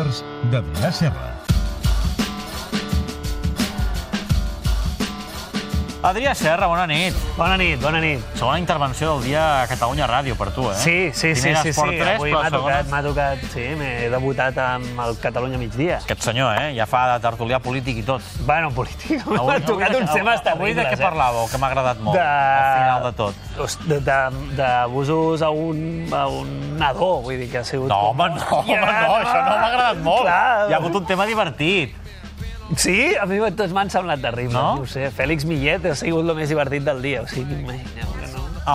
[0.00, 1.39] Losers d'Adrià Serra.
[6.00, 7.12] Adrià Serra, bona nit.
[7.36, 8.22] Bona nit, bona nit.
[8.38, 10.76] Segona intervenció del dia a Catalunya Ràdio per tu, eh?
[10.80, 11.98] Sí, sí, sí, Primera sí, Esport sí.
[12.00, 12.56] 3, Avui m'ha segona...
[12.56, 15.98] tocat, m'ha tocat, sí, m'he debutat amb el Catalunya migdia.
[16.00, 16.70] Aquest senyor, eh?
[16.78, 18.24] Ja fa de tertulià polític i tot.
[18.48, 22.16] Bueno, polític, m'ha tocat uns temes Avui de terribles, què parlàveu, que m'ha agradat molt,
[22.16, 23.34] De- al final de tot.
[24.56, 27.92] D'abusos a un, a un nadó, vull dir que ha sigut...
[27.92, 30.24] No, home, no, home, no, això no m'ha agradat molt.
[30.24, 30.70] Clar.
[30.70, 31.92] Hi ha hagut un tema divertit.
[32.76, 34.76] Sí, a mi tots m'han semblat terribles, No?
[34.76, 34.82] no?
[34.82, 35.08] ho sé.
[35.10, 38.12] Fèlix Millet ha sigut el més divertit del dia, o sigui, imagineu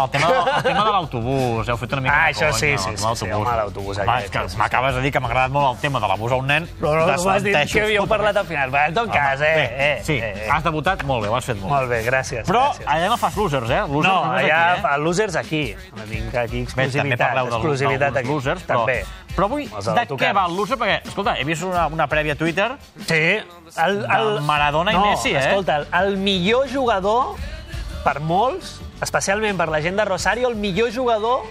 [0.04, 0.27] el tema,
[0.58, 2.86] el tema de l'autobús, heu fet una mica Ah, de això conya, sí, el sí,
[2.86, 4.58] tema sí, de sí, home, l'autobús aquest, que sí, sí.
[4.58, 6.67] m'acabes de dir que m'ha agradat molt el tema de l'abús a un nen.
[6.80, 7.73] Però no, m'has dit Desmenteixo.
[7.77, 8.73] que havíeu parlat al final.
[8.76, 10.50] Va, en tot cas, eh, Bé, eh, sí, eh, eh.
[10.52, 12.44] has debutat molt bé, ho has fet molt, Molt bé, gràcies.
[12.45, 12.86] Però gràcies.
[12.88, 13.81] allà no fas losers, eh?
[13.88, 14.81] Losers No, allà aquí, eh?
[14.81, 15.76] fa losers aquí.
[16.09, 17.27] Tinc aquí Bé, també exclusivitat.
[17.27, 18.27] parleu del- exclusivitat d'alguns aquí.
[18.34, 19.05] losers, però, També.
[19.36, 20.77] però avui Els de de què va el loser?
[20.77, 22.72] Perquè, escolta, he vist una, una prèvia a Twitter
[23.05, 23.39] Sí.
[23.77, 25.39] El, Del Maradona i no, Messi, eh?
[25.39, 27.36] escolta, el, el millor jugador,
[28.06, 31.48] per molts, especialment per la gent de Rosario, el millor jugador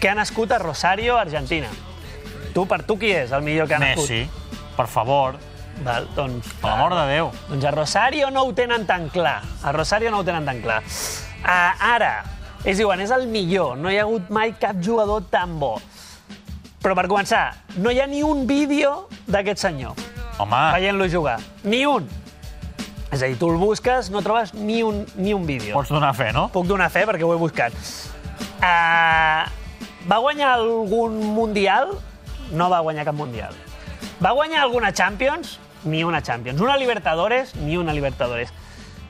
[0.00, 1.68] que ha nascut a Rosario, Argentina.
[2.54, 4.06] Tu, per tu, qui és el millor que ha nascut?
[4.06, 5.40] Messi, per favor,
[5.84, 7.30] Val, doncs, per l'amor de Déu.
[7.50, 9.42] Doncs a Rosario no ho tenen tan clar.
[9.62, 10.78] A Rosario no ho tenen tan clar.
[11.42, 12.12] Uh, ara,
[12.64, 13.76] ells diuen, és el millor.
[13.76, 15.74] No hi ha hagut mai cap jugador tan bo.
[16.80, 17.50] Però per començar,
[17.82, 19.98] no hi ha ni un vídeo d'aquest senyor
[20.38, 21.40] Home, veient-lo jugar.
[21.64, 22.08] Ni un.
[23.12, 25.74] És a dir, tu el busques, no trobes ni un, ni un vídeo.
[25.76, 26.48] pots donar fe, no?
[26.52, 27.76] Puc donar fe perquè ho he buscat.
[28.56, 29.46] Uh,
[30.10, 31.94] va guanyar algun Mundial?
[32.52, 33.54] No va guanyar cap Mundial.
[34.22, 35.58] Va guanyar alguna Champions?
[35.84, 36.60] Ni una Champions.
[36.60, 37.54] Una Libertadores?
[37.56, 38.52] Ni una Libertadores.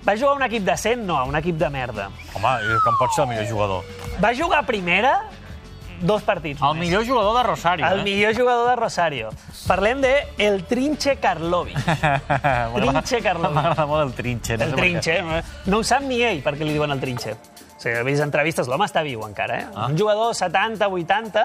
[0.06, 1.02] Va jugar a un equip decent?
[1.06, 2.10] No, a un equip de merda.
[2.34, 2.52] Home,
[2.84, 3.84] com pot ser el millor jugador?
[4.22, 5.16] Va jugar a primera?
[6.00, 6.60] Dos partits.
[6.60, 6.88] El només.
[6.88, 8.04] millor jugador de Rosario, El eh?
[8.04, 9.30] millor jugador de Rosario.
[9.66, 11.76] Parlem de el Trinche Karlovic.
[12.76, 13.54] Trinche Karlovic.
[13.54, 14.56] M'agrada molt el Trinche.
[14.58, 14.74] No El.
[14.74, 15.22] Trinche.
[15.22, 17.32] No, no ho sap ni ell, perquè li diuen el Trinche.
[17.32, 19.66] O sigui, he vist entrevistes, l'home està viu encara, eh?
[19.74, 19.86] Ah.
[19.90, 21.42] Un jugador 70, 80,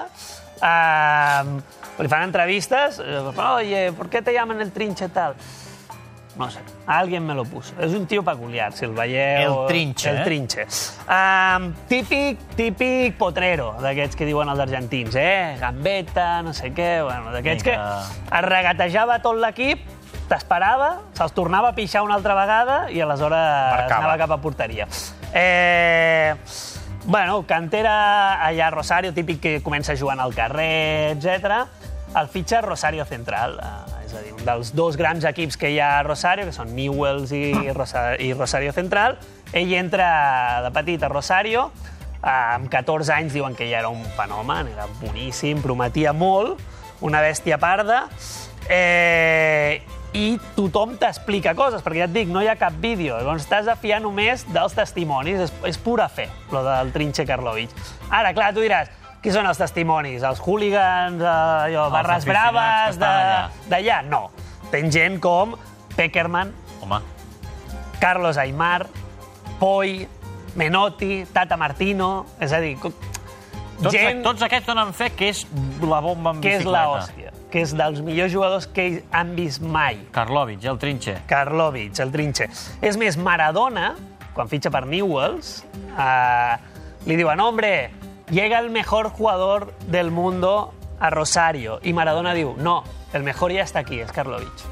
[0.62, 5.34] eh, li fan entrevistes, eh, oye, ¿por qué te llaman el Trinche tal?
[6.38, 7.74] No sé, alguien me lo puso.
[7.82, 9.52] És un tio peculiar, si el veieu...
[9.52, 10.66] El Trinche, El eh?
[11.04, 15.58] Um, típic, típic potrero, d'aquests que diuen els argentins, eh?
[15.60, 19.84] Gambetta, no sé què, bueno, d'aquests que es regatejava tot l'equip,
[20.32, 24.00] t'esperava, se'ls tornava a pixar una altra vegada i aleshores Marcava.
[24.00, 24.88] anava cap a porteria.
[25.34, 26.32] Eh,
[27.04, 31.66] bueno, cantera allà a Rosario, típic que comença jugant al carrer, etc.
[32.16, 33.58] El fitxa Rosario Central,
[34.12, 36.74] és a dir, un dels dos grans equips que hi ha a Rosario, que són
[36.76, 39.16] Newells i, Rosa, i Rosario Central.
[39.56, 41.70] Ell entra de petit a Rosario,
[42.20, 46.60] eh, amb 14 anys diuen que ja era un fenomen, era boníssim, prometia molt,
[47.02, 48.04] una bèstia parda,
[48.68, 53.48] eh, i tothom t'explica coses, perquè ja et dic, no hi ha cap vídeo, llavors
[53.48, 57.72] t'has de fiar només dels testimonis, és, és pura fe, lo del Trinche Karlovic.
[58.10, 60.22] Ara, clar, tu diràs, qui són els testimonis?
[60.26, 64.02] Els hooligans, eh, allò, Els barres que braves d'allà?
[64.08, 64.30] No.
[64.72, 65.54] Tens gent com
[65.96, 66.52] Peckerman,
[66.82, 66.98] Home,
[68.00, 68.86] Carlos Aymar,
[69.60, 70.06] Poi,
[70.56, 72.92] Menotti, Tata Martino, és a dir, co-
[73.82, 75.44] tots, gent tots aquests donen fe que és
[75.82, 76.72] la bomba en que és bicicleta.
[76.72, 80.00] la hòstia, que és dels millors jugadors que ells han vist mai.
[80.12, 81.18] Karlovic, el Trinche.
[81.26, 82.48] Karlovic, el trinxe.
[82.80, 83.94] És més, Maradona,
[84.34, 85.64] quan fitxa per Newells,
[85.98, 86.56] eh,
[87.06, 87.90] li diuen, hombre,
[88.30, 91.80] llega el mejor jugador del mundo a Rosario.
[91.82, 94.62] I Maradona diu, no, el mejor ja està aquí, és Karlovic.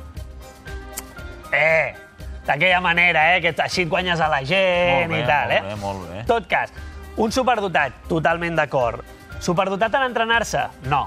[1.53, 1.95] Eh,
[2.47, 5.63] d'aquella manera, eh, que així et guanyes a la gent bé, i tal, molt eh?
[5.67, 6.23] bé, molt bé.
[6.29, 6.73] Tot cas,
[7.19, 9.03] un superdotat, totalment d'acord.
[9.41, 10.69] Superdotat en entrenar-se?
[10.89, 11.07] No.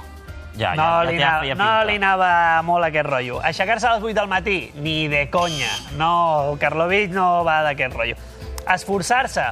[0.53, 2.29] Ja, no, ja, li ja, anava, ja, ja no li anava
[2.67, 3.39] molt aquest rotllo.
[3.41, 4.57] Aixecar-se a les 8 del matí?
[4.75, 5.71] Ni de conya.
[5.97, 8.19] No, Karlovic no va d'aquest rotllo.
[8.69, 9.47] Esforçar-se?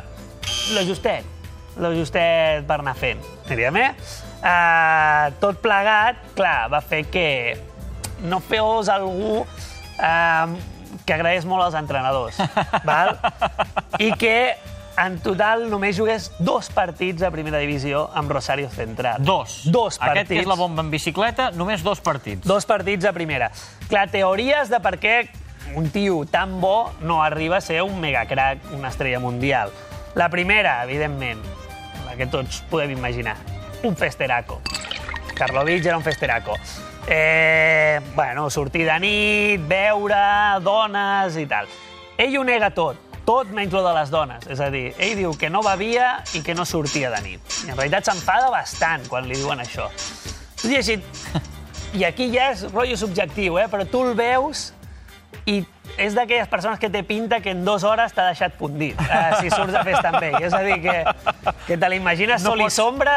[0.75, 1.25] Lo justet.
[1.79, 3.21] Lo justet per anar fent.
[3.47, 3.91] Diríem, eh?
[4.41, 7.29] Uh, tot plegat, clar, va fer que
[8.25, 10.55] no fos algú uh,
[11.05, 12.41] que agraeix molt als entrenadors.
[12.89, 13.15] val?
[14.01, 14.35] I que
[15.01, 19.23] en total només jugués dos partits a primera divisió amb Rosario Central.
[19.23, 19.61] Dos.
[19.71, 20.25] Dos partits.
[20.25, 22.45] Aquest que és la bomba en bicicleta, només dos partits.
[22.47, 23.51] Dos partits a primera.
[23.87, 25.15] Clar, teories de per què
[25.75, 29.71] un tio tan bo no arriba a ser un megacrac, una estrella mundial.
[30.15, 31.39] La primera, evidentment,
[32.17, 33.37] que tots podem imaginar,
[33.83, 34.61] un festeraco.
[35.35, 36.57] Karlovic era un festeraco.
[37.07, 41.69] Eh, bueno, sortir de nit, beure, dones i tal.
[42.17, 44.45] Ell ho nega tot, tot menys lo de les dones.
[44.53, 47.55] És a dir, ell diu que no bevia i que no sortia de nit.
[47.65, 49.89] I en realitat s'enfada bastant quan li diuen això.
[50.61, 51.01] Has llegit
[51.91, 53.67] I aquí ja és rotllo subjectiu, eh?
[53.67, 54.69] però tu el veus
[55.43, 55.57] i
[56.01, 59.49] és d'aquelles persones que té pinta que en dues hores t'ha deixat fundit, eh, si
[59.53, 60.39] surts a festa amb ell.
[60.43, 60.97] És a dir, que,
[61.67, 63.15] que te l'imagines No sol i pots- sombra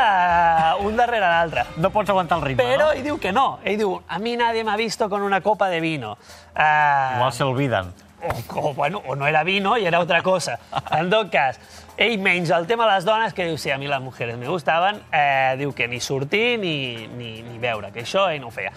[0.77, 1.65] eh, un darrere l'altre.
[1.77, 2.93] No pots aguantar el ritme, Però no?
[2.93, 3.59] ell diu que no.
[3.65, 6.19] Ell diu, a mi nadie m'ha visto con una copa de vino.
[6.55, 7.93] Uh, Igual se olviden.
[8.25, 10.59] o, o, bueno, o no era vino i era otra cosa.
[10.97, 11.59] En tot cas,
[12.01, 14.49] ell menys el tema de les dones, que diu, sí, a mi les mujeres me
[14.49, 18.55] gustaven, eh, diu que ni sortir ni, ni, ni veure, que això ell no ho
[18.55, 18.73] feia.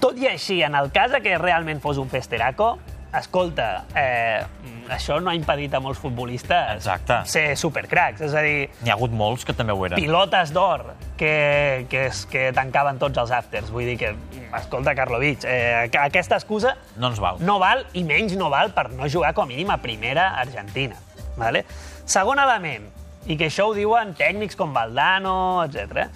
[0.00, 2.78] Tot i així, en el cas que realment fos un festeraco,
[3.14, 4.42] escolta, eh,
[4.90, 7.20] això no ha impedit a molts futbolistes Exacte.
[7.30, 8.20] ser supercracs.
[8.20, 9.96] És a dir, N'hi ha hagut molts que també ho eren.
[10.00, 13.70] pilotes d'or que, que, es, que tancaven tots els afters.
[13.70, 14.14] Vull dir que,
[14.58, 17.36] escolta, Karlovic, eh, que aquesta excusa No ens val.
[17.40, 20.96] no val, i menys no val per no jugar com a mínim a primera Argentina.
[21.36, 21.64] Vale?
[22.04, 22.88] Segon element,
[23.26, 26.06] i que això ho diuen tècnics com Valdano, etc.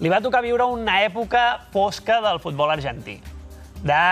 [0.00, 3.20] Li va tocar viure una època fosca del futbol argentí.
[3.82, 4.02] De,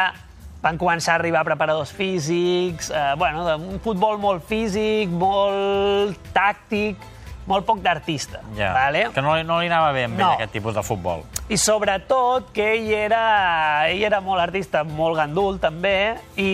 [0.67, 6.99] van començar a arribar preparadors físics, eh, bueno, un futbol molt físic, molt tàctic,
[7.47, 8.41] molt poc d'artista.
[8.59, 8.73] Ja.
[8.75, 9.05] Vale?
[9.15, 10.33] Que no, no li anava bé amb No.
[10.33, 11.23] ell, aquest tipus de futbol.
[11.49, 16.51] I sobretot que ell era, ell era molt artista, molt gandul també, i,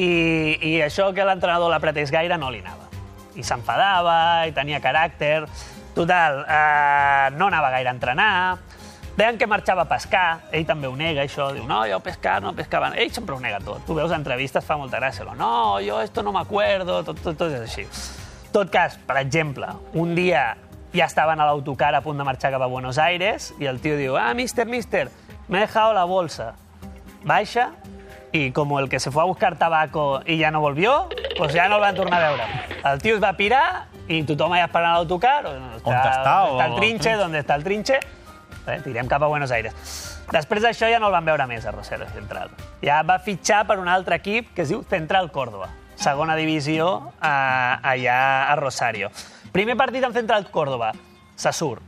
[0.61, 2.91] i això que l'entrenador l'apretés gaire no li anava.
[3.33, 5.47] I s'enfadava, i tenia caràcter.
[5.97, 8.35] Total, eh, no anava gaire a entrenar.
[9.23, 11.53] Deien que marxava a pescar, ell també ho nega, això.
[11.55, 12.89] Diu, no, jo pescar, no pescava.
[12.99, 13.85] Ell sempre ho nega tot.
[13.87, 15.23] Tu veus entrevistes, fa molta gràcia.
[15.39, 17.85] No, jo esto no me acuerdo, tot, tot, tot és així.
[18.53, 20.57] tot cas, per exemple, un dia
[20.93, 23.95] ja estaven a l'autocar a punt de marxar cap a Buenos Aires i el tio
[23.97, 25.09] diu, ah, mister, mister,
[25.49, 26.55] me he dejado la bolsa.
[27.25, 27.71] Baixa
[28.33, 31.09] i com el que se fue a buscar tabaco i ja no volvió,
[31.39, 32.51] pues ja no el van tornar a veure.
[32.91, 35.47] El tio es va pirar i tothom allà esperant a l'autocar.
[35.47, 37.15] On On està, o Està el trinche?
[37.23, 38.01] on està el trinche.
[38.67, 39.75] Eh, tirem cap a Buenos Aires.
[40.31, 42.53] Després d'això ja no el van veure més a Rosario Central.
[42.83, 45.69] Ja va fitxar per un altre equip que es diu Central Córdoba,
[45.99, 48.21] segona divisió eh, allà
[48.53, 49.11] a Rosario.
[49.53, 50.93] Primer partit amb Central Córdoba,
[51.37, 51.83] se surt.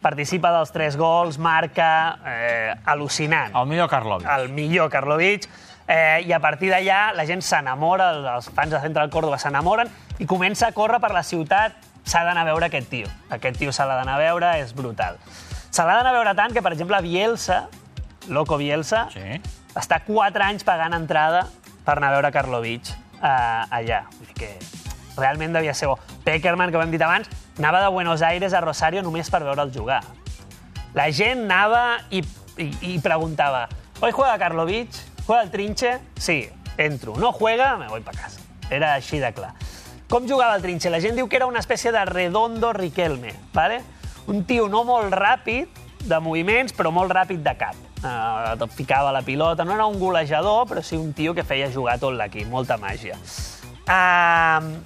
[0.00, 4.26] Participa dels tres gols, marca, eh, al·lucinant El millor Karlovic.
[4.38, 5.44] el millor Karlovic,
[5.86, 8.08] eh, i a partir d'allà la gent s'enamora,
[8.38, 12.46] els fans de Central Córdoba s'enamoren i comença a córrer per la ciutat, s'ha d'anar
[12.46, 13.06] a veure aquest tio.
[13.28, 15.20] Aquest tio s'ha d'anar a veure, és brutal.
[15.70, 17.68] Se l'ha d'anar a veure tant que, per exemple, Bielsa,
[18.28, 19.40] Loco Bielsa, Sí.
[19.74, 21.46] està 4 anys pagant entrada
[21.84, 23.26] per anar a veure Karlovic eh,
[23.70, 24.02] allà.
[24.18, 24.50] Vull dir que
[25.16, 25.98] realment devia ser bo.
[26.24, 27.28] Peckerman, que ho hem dit abans,
[27.58, 30.02] anava de Buenos Aires a Rosario només per veure'l jugar.
[30.94, 32.24] La gent anava i,
[32.58, 33.68] i, i preguntava
[34.00, 34.88] ¿Hoy juega Karlovic?
[35.26, 35.98] ¿Juega el trinche?
[36.16, 37.14] Sí, entro.
[37.16, 38.40] No juega, me voy para casa.
[38.70, 39.52] Era així de clar.
[40.08, 40.88] Com jugava el trinche?
[40.90, 43.82] La gent diu que era una espècie de redondo Riquelme, ¿vale?
[44.30, 47.76] Un tio no molt ràpid de moviments, però molt ràpid de cap.
[48.00, 49.66] Uh, ficava la pilota.
[49.66, 52.48] No era un golejador, però sí un tio que feia jugar tot l'equip.
[52.48, 53.18] Molta màgia.
[53.90, 54.78] Uh,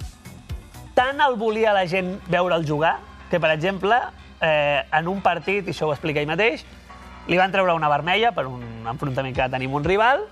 [0.97, 2.97] tant el volia la gent veure'l jugar,
[3.29, 3.99] que, per exemple,
[4.39, 6.63] eh, en un partit, i això ho explica ell mateix,
[7.27, 10.23] li van treure una vermella per un enfrontament que va tenir un rival,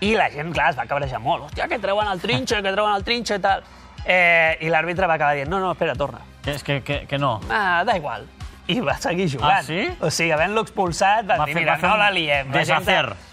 [0.00, 1.48] i la gent, clar, es va cabrejar molt.
[1.48, 3.64] Hòstia, que treuen el trinxe, que treuen el trinxe i tal.
[4.06, 6.22] Eh, I l'àrbitre va acabar dient, no, no, espera, torna.
[6.56, 7.40] Que, que, que, que no.
[7.50, 8.26] Ah, da igual.
[8.68, 9.50] I va seguir jugant.
[9.58, 9.88] Ah, sí?
[10.00, 12.50] O sigui, havent-lo expulsat, va, Va dir, fer- mira, va fer no un la liem.
[12.52, 12.84] La gent,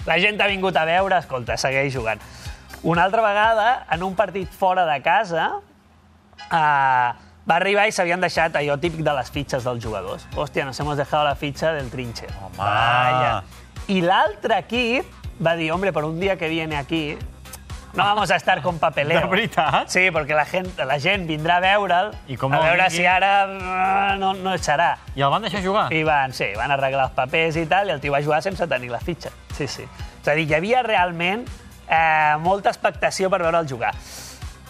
[0.07, 2.22] la gent ha vingut a veure, escolta, segueix jugant.
[2.84, 5.50] Una altra vegada, en un partit fora de casa,
[6.51, 7.10] eh,
[7.50, 10.25] va arribar i s'havien deixat allò típic de les fitxes dels jugadors.
[10.36, 12.27] Hòstia, nos hemos dejado la fitxa del trinche.
[12.41, 12.57] Home.
[12.57, 13.43] Vaya.
[13.88, 15.05] I l'altre equip
[15.45, 17.17] va dir, hombre, por un día que viene aquí,
[17.95, 19.21] no vamos a estar con papeleo.
[19.21, 19.87] De veritat?
[19.89, 22.97] Sí, perquè la gent, la gent vindrà a veure'l, I com a no veure vingui-
[22.97, 24.97] si ara eh, no, no serà.
[25.15, 25.87] I el van deixar jugar?
[25.93, 28.67] I van, sí, van arreglar els papers i tal, i el tio va jugar sense
[28.67, 29.31] tenir la fitxa.
[29.55, 29.85] Sí, sí.
[30.21, 31.45] És a dir, hi havia realment
[31.87, 33.93] eh, molta expectació per veure'l jugar.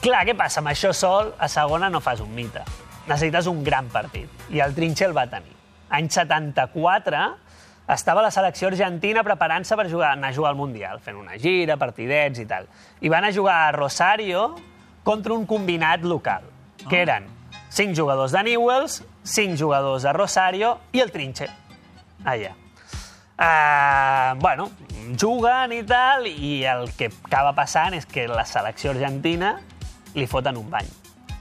[0.01, 0.59] Clar, què passa?
[0.61, 2.61] Amb això sol, a segona no fas un mite.
[3.07, 4.29] Necessites un gran partit.
[4.49, 5.53] I el Trinche el va tenir.
[5.89, 7.37] Any 74,
[7.87, 11.77] estava la selecció argentina preparant-se per jugar, anar a jugar al Mundial, fent una gira,
[11.77, 12.67] partidets i tal.
[13.01, 14.55] I van a jugar a Rosario
[15.05, 16.47] contra un combinat local,
[16.89, 17.29] que eren
[17.69, 21.49] cinc jugadors de Newells, cinc jugadors de Rosario i el Trinche,
[22.23, 22.55] allà.
[23.35, 24.69] Uh, bueno,
[25.19, 29.57] juguen i tal, i el que acaba passant és que la selecció argentina
[30.15, 30.87] li foten un bany.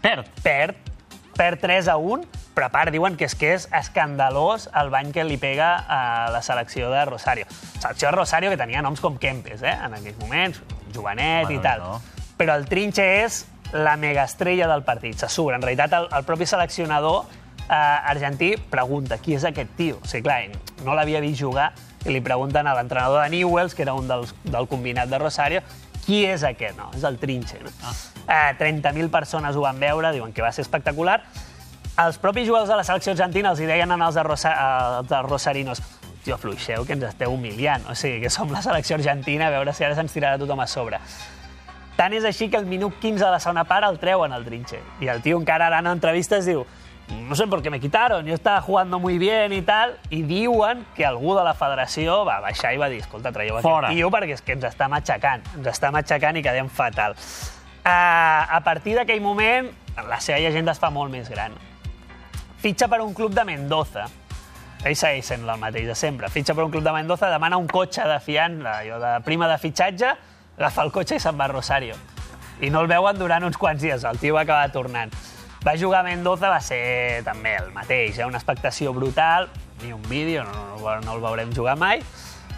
[0.02, 0.26] Perd.
[0.42, 0.90] Perd,
[1.38, 5.10] perd 3 a 1, però a part diuen que és que és escandalós el bany
[5.12, 7.46] que li pega a la selecció de Rosario.
[7.80, 9.74] Selecció de Rosario que tenia noms com Kempes, eh?
[9.74, 10.60] en aquells moments,
[10.94, 11.80] Jovenet Bueno, i tal.
[11.80, 12.00] no.
[12.38, 13.44] Però el Trinche és
[13.74, 15.54] la megaestrella del partit, se surt.
[15.56, 17.24] En realitat, el, el propi seleccionador
[17.68, 19.98] eh, argentí pregunta qui és aquest tio.
[20.02, 20.42] O sigui, clar,
[20.86, 21.72] no l'havia vist jugar
[22.04, 25.62] i li pregunten a l'entrenador de Newells, que era un dels, del combinat de Rosario,
[26.04, 26.76] qui és aquest?
[26.76, 27.58] No, és el Trinche.
[27.64, 27.72] No?
[27.82, 27.94] Ah.
[28.50, 31.22] Eh, 30.000 persones ho van veure, diuen que va ser espectacular.
[31.94, 35.28] Els propis jugadors de la selecció argentina els hi deien als de Rosa, als dels
[35.28, 35.82] rosarinos
[36.24, 37.84] tio, fluixeu, que ens esteu humiliant.
[37.90, 40.66] O sigui, que som la selecció argentina, a veure si ara se'ns tirarà tothom a
[40.66, 40.98] sobre.
[41.94, 44.80] Tant és així que el minut 15 de la segona part el treuen al trinche.
[45.04, 46.64] I el tio encara ara en entrevistes diu
[47.28, 50.86] no sé por qué me quitaron, yo estaba jugando muy bien y tal, i diuen
[50.96, 53.90] que algú de la federació va baixar i va dir, escolta, traieu Fora.
[53.90, 57.12] aquest tio perquè és que ens està matxacant, ens està matxacant i quedem fatal.
[57.84, 59.68] Uh, a partir d'aquell moment,
[60.08, 61.52] la seva llegenda es fa molt més gran.
[62.64, 64.06] Fitxa per un club de Mendoza,
[64.88, 66.30] ell segueix sent el mateix de sempre.
[66.32, 69.58] Fitxa per un club de Mendoza, demana un cotxe de fiant, allò de prima de
[69.60, 70.12] fitxatge,
[70.56, 71.98] agafa el cotxe i se'n va a Rosario.
[72.64, 75.12] I no el veuen durant uns quants dies, el tio va acabar tornant.
[75.60, 78.24] Va jugar a Mendoza, va ser també el mateix, eh?
[78.24, 79.50] una expectació brutal,
[79.82, 82.00] ni un vídeo, no, no, no el veurem jugar mai,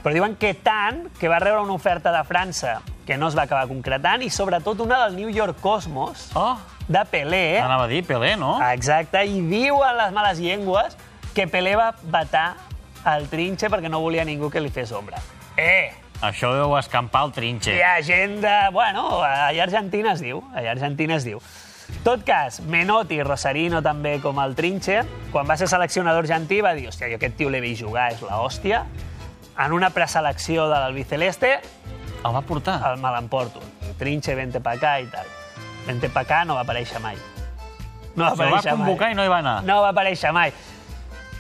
[0.04, 2.78] però diuen que tant que va rebre una oferta de França
[3.10, 6.54] que no es va acabar concretant i sobretot una del New York Cosmos, Oh,
[6.88, 8.56] de Pelé, anava a dir Pelé, no?
[8.72, 10.96] Exacte, i diuen les males llengües
[11.34, 12.54] que Pelé va vetar
[13.16, 15.18] el trinxe perquè no volia ningú que li fes ombra.
[15.56, 15.92] Eh,
[16.24, 17.74] Això deu escampar el trinxe.
[17.76, 18.54] hi ha gent de...
[18.72, 21.40] Bueno, allà a Argentina es diu, allà a Argentina es diu.
[22.02, 26.88] tot cas, Menotti, Rosarino també com el trinxe, quan va ser seleccionador argentí va dir,
[26.88, 28.84] hòstia, jo aquest tio l'he vist jugar, és la hòstia.
[29.58, 31.60] En una preselecció de l'Albiceleste
[32.26, 32.80] El va portar?
[32.90, 33.60] el me l'emporto.
[33.98, 35.26] Trinxe, vente pa acá i tal.
[35.86, 37.16] Vente pa acá no va aparèixer mai.
[38.16, 38.78] No va Se va aparèixer mai.
[38.78, 39.62] convocar i no hi va anar.
[39.64, 40.52] No va aparèixer mai.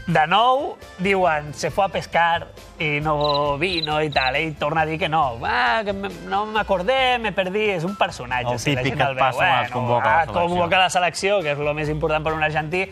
[0.06, 2.46] De nou, diuen, se fue a pescar
[2.78, 4.36] i no vino i tal.
[4.38, 5.40] Ell torna a dir que no.
[5.42, 7.70] Ah, que me- no m'acordé, me perdí.
[7.70, 8.52] És un personatge.
[8.54, 10.48] El típic que et passa quan es convoca a la ah, selecció.
[10.48, 12.84] convoca la selecció, que és el més important per un argentí,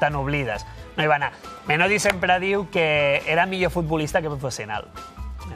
[0.00, 0.64] te n'oblides.
[0.96, 1.32] No hi va anar.
[1.66, 4.86] Menotti sempre diu que era millor futbolista que professional.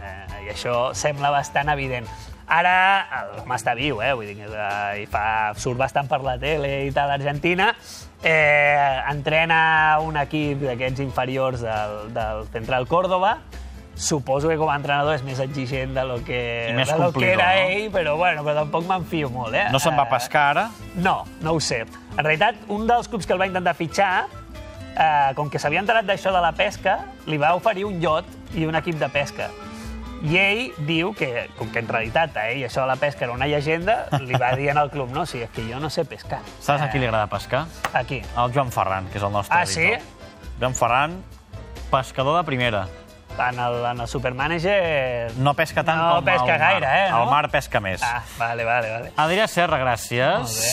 [0.02, 2.06] Eh, I això sembla bastant evident.
[2.50, 4.10] Ara l'home està viu, eh?
[4.18, 7.70] Vull dir eh, i fa, surt bastant per la tele i tal, a Argentina.
[8.26, 9.60] Eh, entrena
[10.02, 13.38] un equip d'aquests inferiors del, del Central Córdoba.
[13.94, 16.40] Suposo que com a entrenador és més exigent de lo que,
[16.72, 17.64] I més de lo que era no?
[17.68, 19.66] ell, però, bueno, però tampoc me'n fio molt, eh?
[19.70, 20.66] No se'n va pescar ara?
[21.04, 21.84] no, no ho sé.
[22.16, 24.26] En realitat, un dels clubs que el va intentar fitxar,
[24.96, 28.66] eh, com que s'havia enterat d'això de la pesca, li va oferir un iot i
[28.66, 29.50] un equip de pesca.
[30.22, 33.32] I ell diu que, com que en realitat a ell això de la pesca era
[33.32, 36.42] una llegenda, li va dir al club, no, sí, és que jo no sé pescar.
[36.60, 37.64] Saps a qui li agrada pescar?
[37.94, 38.20] Aquí.
[38.36, 40.02] El Joan Ferran, que és el nostre Ah, editor.
[40.60, 41.22] Joan Ferran,
[41.90, 42.86] pescador de primera.
[43.40, 45.32] En el, en el Supermanager...
[45.38, 46.72] No pesca tant No com pesca el mar.
[46.74, 47.22] gaire, eh, no?
[47.22, 48.02] El mar pesca més.
[48.04, 49.12] Ah, vale, vale, vale.
[49.16, 50.42] Adrià Serra, gràcies.
[50.42, 50.72] Molt bé.